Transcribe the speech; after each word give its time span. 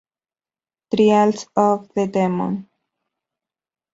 Trials 0.91 1.45
of 1.55 1.93
the 1.93 2.07
Demon! 2.07 2.67